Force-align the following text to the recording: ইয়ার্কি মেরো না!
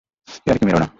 ইয়ার্কি 0.45 0.65
মেরো 0.65 0.79
না! 0.79 0.87